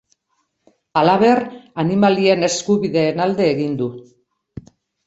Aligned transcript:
Halaber, 1.01 1.43
animalien 1.85 2.49
eskubideen 2.51 3.25
alde 3.29 3.53
egin 3.53 3.79
du. 3.85 3.93